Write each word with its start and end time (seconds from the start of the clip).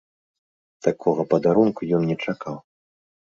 Такога 0.85 1.25
падарунку 1.35 1.81
ён 1.97 2.09
не 2.13 2.17
чакаў. 2.29 2.57